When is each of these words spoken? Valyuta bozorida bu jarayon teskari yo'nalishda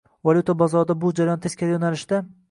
Valyuta 0.27 0.53
bozorida 0.61 0.95
bu 1.03 1.11
jarayon 1.19 1.43
teskari 1.43 1.75
yo'nalishda 1.75 2.23